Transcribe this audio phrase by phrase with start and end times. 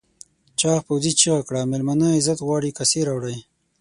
[0.59, 3.37] چاغ پوځي چیغه کړه مېلمانه عزت غواړي کاسې راوړئ.